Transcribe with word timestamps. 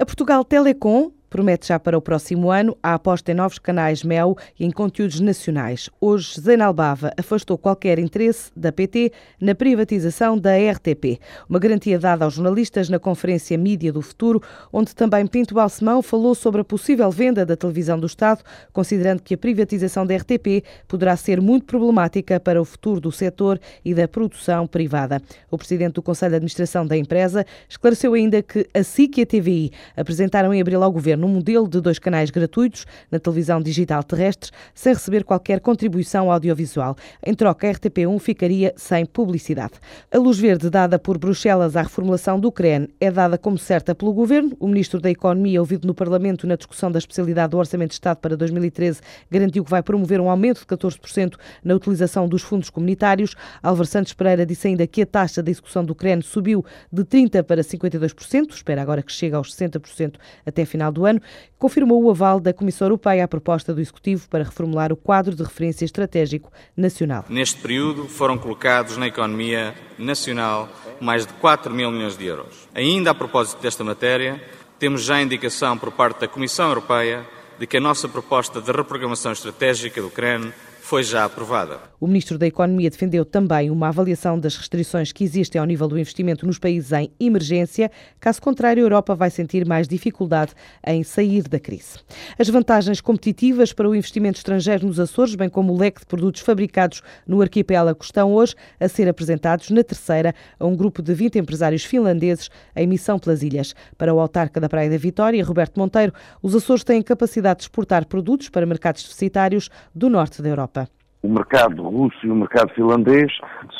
A 0.00 0.04
Portugal 0.06 0.42
Telecom 0.46 1.12
promete 1.30 1.68
já 1.68 1.78
para 1.78 1.96
o 1.96 2.02
próximo 2.02 2.50
ano 2.50 2.76
a 2.82 2.94
aposta 2.94 3.30
em 3.30 3.34
novos 3.34 3.58
canais 3.58 4.02
MEO 4.02 4.36
e 4.58 4.66
em 4.66 4.70
conteúdos 4.70 5.20
nacionais. 5.20 5.88
Hoje, 6.00 6.40
Zainal 6.40 6.74
Bava 6.74 7.12
afastou 7.16 7.56
qualquer 7.56 8.00
interesse 8.00 8.50
da 8.56 8.72
PT 8.72 9.12
na 9.40 9.54
privatização 9.54 10.36
da 10.36 10.50
RTP. 10.56 11.20
Uma 11.48 11.60
garantia 11.60 11.98
dada 11.98 12.24
aos 12.24 12.34
jornalistas 12.34 12.88
na 12.88 12.98
conferência 12.98 13.56
Mídia 13.56 13.92
do 13.92 14.02
Futuro, 14.02 14.42
onde 14.72 14.94
também 14.94 15.26
Pinto 15.26 15.54
Balsemão 15.54 16.02
falou 16.02 16.34
sobre 16.34 16.62
a 16.62 16.64
possível 16.64 17.10
venda 17.10 17.46
da 17.46 17.56
televisão 17.56 17.98
do 17.98 18.06
Estado, 18.06 18.42
considerando 18.72 19.22
que 19.22 19.34
a 19.34 19.38
privatização 19.38 20.04
da 20.04 20.16
RTP 20.16 20.64
poderá 20.88 21.16
ser 21.16 21.40
muito 21.40 21.64
problemática 21.64 22.40
para 22.40 22.60
o 22.60 22.64
futuro 22.64 23.00
do 23.00 23.12
setor 23.12 23.60
e 23.84 23.94
da 23.94 24.08
produção 24.08 24.66
privada. 24.66 25.22
O 25.48 25.56
presidente 25.56 25.94
do 25.94 26.02
Conselho 26.02 26.30
de 26.30 26.36
Administração 26.36 26.84
da 26.84 26.96
empresa 26.96 27.46
esclareceu 27.68 28.14
ainda 28.14 28.42
que 28.42 28.66
a 28.74 28.82
SIC 28.82 29.18
e 29.18 29.22
a 29.22 29.26
TVI 29.26 29.72
apresentaram 29.96 30.52
em 30.52 30.60
abril 30.60 30.82
ao 30.82 30.90
governo 30.90 31.19
no 31.20 31.28
modelo 31.28 31.68
de 31.68 31.80
dois 31.80 31.98
canais 31.98 32.30
gratuitos 32.30 32.86
na 33.10 33.18
televisão 33.18 33.60
digital 33.60 34.02
terrestre, 34.02 34.50
sem 34.74 34.94
receber 34.94 35.22
qualquer 35.22 35.60
contribuição 35.60 36.32
audiovisual. 36.32 36.96
Em 37.24 37.34
troca, 37.34 37.68
a 37.68 37.72
RTP1 37.72 38.18
ficaria 38.18 38.72
sem 38.76 39.04
publicidade. 39.04 39.74
A 40.10 40.18
luz 40.18 40.38
verde 40.38 40.70
dada 40.70 40.98
por 40.98 41.18
Bruxelas 41.18 41.76
à 41.76 41.82
reformulação 41.82 42.40
do 42.40 42.50
CREN 42.50 42.88
é 42.98 43.10
dada 43.10 43.36
como 43.36 43.58
certa 43.58 43.94
pelo 43.94 44.12
Governo. 44.12 44.56
O 44.58 44.66
Ministro 44.66 45.00
da 45.00 45.10
Economia, 45.10 45.60
ouvido 45.60 45.86
no 45.86 45.94
Parlamento 45.94 46.46
na 46.46 46.56
discussão 46.56 46.90
da 46.90 46.98
especialidade 46.98 47.50
do 47.50 47.58
Orçamento 47.58 47.90
de 47.90 47.94
Estado 47.94 48.16
para 48.16 48.36
2013, 48.36 49.00
garantiu 49.30 49.64
que 49.64 49.70
vai 49.70 49.82
promover 49.82 50.20
um 50.20 50.30
aumento 50.30 50.60
de 50.60 50.66
14% 50.66 51.34
na 51.62 51.74
utilização 51.74 52.26
dos 52.26 52.42
fundos 52.42 52.70
comunitários. 52.70 53.34
Álvaro 53.62 53.86
Santos 53.86 54.14
Pereira 54.14 54.46
disse 54.46 54.68
ainda 54.68 54.86
que 54.86 55.02
a 55.02 55.06
taxa 55.06 55.42
de 55.42 55.50
execução 55.50 55.84
do 55.84 55.94
CREN 55.94 56.22
subiu 56.22 56.64
de 56.90 57.04
30% 57.04 57.42
para 57.42 57.62
52%, 57.62 58.52
espera 58.52 58.80
agora 58.80 59.02
que 59.02 59.12
chegue 59.12 59.34
aos 59.34 59.54
60% 59.54 60.14
até 60.46 60.64
final 60.64 60.92
do 60.92 61.04
ano 61.04 61.09
ano, 61.10 61.20
confirmou 61.58 62.02
o 62.02 62.10
aval 62.10 62.40
da 62.40 62.52
Comissão 62.52 62.86
Europeia 62.86 63.24
à 63.24 63.28
proposta 63.28 63.74
do 63.74 63.80
Executivo 63.80 64.28
para 64.28 64.44
reformular 64.44 64.92
o 64.92 64.96
quadro 64.96 65.34
de 65.34 65.42
referência 65.42 65.84
estratégico 65.84 66.50
nacional. 66.76 67.24
Neste 67.28 67.60
período 67.60 68.08
foram 68.08 68.38
colocados 68.38 68.96
na 68.96 69.06
economia 69.06 69.74
nacional 69.98 70.68
mais 71.00 71.26
de 71.26 71.32
4 71.34 71.72
mil 71.72 71.90
milhões 71.90 72.16
de 72.16 72.26
euros. 72.26 72.68
Ainda 72.74 73.10
a 73.10 73.14
propósito 73.14 73.60
desta 73.60 73.84
matéria, 73.84 74.40
temos 74.78 75.02
já 75.02 75.20
indicação 75.20 75.76
por 75.76 75.92
parte 75.92 76.20
da 76.20 76.28
Comissão 76.28 76.68
Europeia 76.68 77.26
de 77.58 77.66
que 77.66 77.76
a 77.76 77.80
nossa 77.80 78.08
proposta 78.08 78.60
de 78.60 78.72
reprogramação 78.72 79.32
estratégica 79.32 80.00
do 80.00 80.08
CREN 80.08 80.50
foi 80.90 81.04
já 81.04 81.24
aprovada. 81.24 81.78
O 82.00 82.06
Ministro 82.08 82.36
da 82.36 82.48
Economia 82.48 82.90
defendeu 82.90 83.24
também 83.24 83.70
uma 83.70 83.86
avaliação 83.86 84.36
das 84.36 84.56
restrições 84.56 85.12
que 85.12 85.22
existem 85.22 85.60
ao 85.60 85.64
nível 85.64 85.86
do 85.86 85.96
investimento 85.96 86.44
nos 86.44 86.58
países 86.58 86.90
em 86.90 87.12
emergência. 87.20 87.92
Caso 88.18 88.42
contrário, 88.42 88.82
a 88.82 88.86
Europa 88.86 89.14
vai 89.14 89.30
sentir 89.30 89.64
mais 89.64 89.86
dificuldade 89.86 90.52
em 90.84 91.04
sair 91.04 91.42
da 91.42 91.60
crise. 91.60 92.00
As 92.36 92.48
vantagens 92.48 93.00
competitivas 93.00 93.72
para 93.72 93.88
o 93.88 93.94
investimento 93.94 94.38
estrangeiro 94.38 94.84
nos 94.84 94.98
Açores, 94.98 95.36
bem 95.36 95.48
como 95.48 95.72
o 95.72 95.78
leque 95.78 96.00
de 96.00 96.06
produtos 96.06 96.40
fabricados 96.40 97.02
no 97.24 97.40
arquipélago, 97.40 98.02
estão 98.02 98.32
hoje 98.32 98.56
a 98.80 98.88
ser 98.88 99.08
apresentados 99.08 99.70
na 99.70 99.84
terceira 99.84 100.34
a 100.58 100.66
um 100.66 100.74
grupo 100.74 101.02
de 101.02 101.14
20 101.14 101.38
empresários 101.38 101.84
finlandeses 101.84 102.50
em 102.74 102.88
missão 102.88 103.16
pelas 103.16 103.44
ilhas. 103.44 103.76
Para 103.96 104.12
o 104.12 104.18
autarca 104.18 104.60
da 104.60 104.68
Praia 104.68 104.90
da 104.90 104.96
Vitória, 104.96 105.44
Roberto 105.44 105.78
Monteiro, 105.78 106.12
os 106.42 106.52
Açores 106.52 106.82
têm 106.82 107.00
capacidade 107.00 107.58
de 107.58 107.64
exportar 107.66 108.06
produtos 108.06 108.48
para 108.48 108.66
mercados 108.66 109.04
deficitários 109.04 109.68
do 109.94 110.10
norte 110.10 110.42
da 110.42 110.48
Europa. 110.48 110.79
O 111.22 111.28
mercado 111.28 111.82
russo 111.82 112.16
e 112.24 112.30
o 112.30 112.34
mercado 112.34 112.72
finlandês 112.74 113.30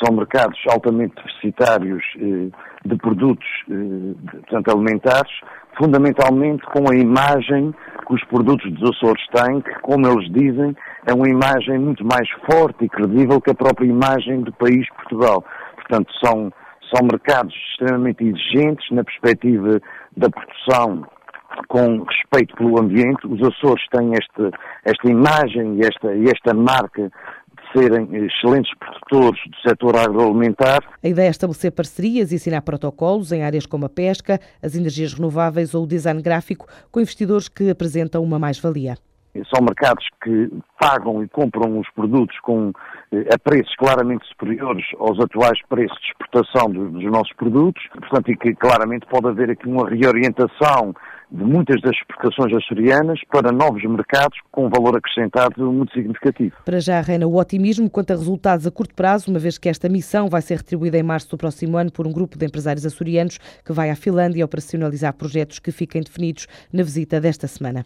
são 0.03 0.15
mercados 0.15 0.59
altamente 0.69 1.15
deficitários 1.15 2.03
eh, 2.17 2.49
de 2.85 2.95
produtos 2.97 3.47
eh, 3.67 4.13
portanto, 4.31 4.69
alimentares, 4.69 5.31
fundamentalmente 5.75 6.63
com 6.67 6.91
a 6.91 6.95
imagem 6.95 7.73
que 8.07 8.13
os 8.13 8.23
produtos 8.25 8.71
dos 8.73 8.91
Açores 8.91 9.25
têm, 9.33 9.59
que, 9.61 9.73
como 9.81 10.07
eles 10.07 10.31
dizem, 10.31 10.75
é 11.07 11.13
uma 11.13 11.27
imagem 11.27 11.79
muito 11.79 12.05
mais 12.05 12.29
forte 12.49 12.85
e 12.85 12.89
credível 12.89 13.41
que 13.41 13.49
a 13.49 13.55
própria 13.55 13.87
imagem 13.87 14.41
do 14.41 14.53
país 14.53 14.87
Portugal. 14.95 15.43
Portanto, 15.75 16.11
são, 16.23 16.53
são 16.93 17.07
mercados 17.11 17.55
extremamente 17.71 18.23
exigentes 18.23 18.85
na 18.91 19.03
perspectiva 19.03 19.81
da 20.15 20.29
produção 20.29 21.07
com 21.67 22.03
respeito 22.03 22.55
pelo 22.55 22.79
ambiente. 22.79 23.27
Os 23.27 23.41
Açores 23.41 23.83
têm 23.89 24.11
esta, 24.13 24.57
esta 24.85 25.09
imagem 25.09 25.77
e 25.77 25.81
esta, 25.81 26.13
esta 26.29 26.53
marca 26.53 27.11
serem 27.75 28.07
excelentes 28.25 28.71
produtores 28.77 29.39
do 29.47 29.69
setor 29.69 29.95
agroalimentar. 29.97 30.79
A 31.03 31.07
ideia 31.07 31.27
é 31.27 31.29
estabelecer 31.29 31.71
parcerias 31.71 32.31
e 32.31 32.35
assinar 32.35 32.61
protocolos 32.61 33.31
em 33.31 33.43
áreas 33.43 33.65
como 33.65 33.85
a 33.85 33.89
pesca, 33.89 34.39
as 34.61 34.75
energias 34.75 35.13
renováveis 35.13 35.73
ou 35.73 35.83
o 35.83 35.87
design 35.87 36.21
gráfico 36.21 36.67
com 36.91 36.99
investidores 36.99 37.47
que 37.47 37.69
apresentam 37.69 38.23
uma 38.23 38.39
mais-valia. 38.39 38.95
São 39.53 39.63
mercados 39.63 40.05
que 40.21 40.51
pagam 40.77 41.23
e 41.23 41.27
compram 41.29 41.79
os 41.79 41.89
produtos 41.91 42.37
com, 42.41 42.73
eh, 43.13 43.29
a 43.33 43.39
preços 43.39 43.73
claramente 43.77 44.27
superiores 44.27 44.85
aos 44.99 45.17
atuais 45.21 45.57
preços 45.69 45.97
de 46.01 46.07
exportação 46.07 46.69
dos, 46.69 46.91
dos 46.91 47.05
nossos 47.05 47.31
produtos, 47.37 47.81
portanto, 47.93 48.29
e 48.29 48.35
que 48.35 48.53
claramente 48.55 49.05
pode 49.07 49.27
haver 49.27 49.51
aqui 49.51 49.69
uma 49.69 49.89
reorientação 49.89 50.93
de 51.31 51.43
muitas 51.43 51.81
das 51.81 51.95
exportações 51.95 52.53
açorianas 52.53 53.19
para 53.31 53.51
novos 53.51 53.83
mercados 53.83 54.37
com 54.51 54.65
um 54.65 54.69
valor 54.69 54.97
acrescentado 54.97 55.71
muito 55.71 55.93
significativo. 55.93 56.55
Para 56.65 56.79
já 56.79 56.99
reina 56.99 57.25
o 57.25 57.37
otimismo 57.37 57.89
quanto 57.89 58.11
a 58.11 58.15
resultados 58.15 58.67
a 58.67 58.71
curto 58.71 58.93
prazo, 58.93 59.31
uma 59.31 59.39
vez 59.39 59.57
que 59.57 59.69
esta 59.69 59.87
missão 59.87 60.29
vai 60.29 60.41
ser 60.41 60.57
retribuída 60.57 60.97
em 60.97 61.03
março 61.03 61.29
do 61.29 61.37
próximo 61.37 61.77
ano 61.77 61.91
por 61.91 62.05
um 62.05 62.11
grupo 62.11 62.37
de 62.37 62.45
empresários 62.45 62.85
açorianos 62.85 63.37
que 63.65 63.71
vai 63.71 63.89
à 63.89 63.95
Finlândia 63.95 64.43
operacionalizar 64.43 65.13
projetos 65.13 65.59
que 65.59 65.71
fiquem 65.71 66.01
definidos 66.01 66.47
na 66.71 66.83
visita 66.83 67.21
desta 67.21 67.47
semana. 67.47 67.85